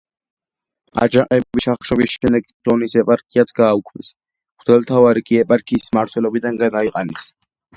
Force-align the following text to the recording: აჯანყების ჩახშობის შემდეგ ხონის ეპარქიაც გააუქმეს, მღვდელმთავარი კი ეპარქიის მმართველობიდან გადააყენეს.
აჯანყების 1.03 1.65
ჩახშობის 1.65 2.15
შემდეგ 2.15 2.49
ხონის 2.69 2.95
ეპარქიაც 3.01 3.53
გააუქმეს, 3.61 4.09
მღვდელმთავარი 4.15 5.27
კი 5.29 5.41
ეპარქიის 5.45 5.87
მმართველობიდან 5.93 6.59
გადააყენეს. 6.65 7.31